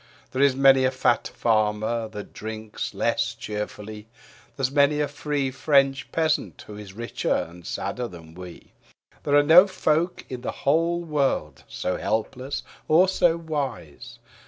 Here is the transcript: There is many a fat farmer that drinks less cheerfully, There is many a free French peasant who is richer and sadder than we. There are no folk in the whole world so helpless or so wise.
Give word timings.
There 0.31 0.41
is 0.41 0.55
many 0.55 0.83
a 0.83 0.89
fat 0.89 1.29
farmer 1.35 2.07
that 2.07 2.33
drinks 2.33 2.95
less 2.95 3.35
cheerfully, 3.35 4.07
There 4.57 4.63
is 4.63 4.71
many 4.71 4.99
a 4.99 5.07
free 5.07 5.51
French 5.51 6.11
peasant 6.11 6.63
who 6.65 6.75
is 6.75 6.93
richer 6.93 7.31
and 7.35 7.67
sadder 7.67 8.07
than 8.07 8.33
we. 8.33 8.71
There 9.21 9.35
are 9.35 9.43
no 9.43 9.67
folk 9.67 10.25
in 10.27 10.41
the 10.41 10.51
whole 10.65 11.03
world 11.03 11.63
so 11.69 11.97
helpless 11.97 12.63
or 12.87 13.07
so 13.07 13.37
wise. 13.37 14.17